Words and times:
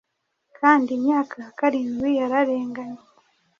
Kandi 0.57 0.89
imyaka 0.97 1.33
ya 1.43 1.51
karindwi 1.57 2.09
yararenganye. 2.19 3.01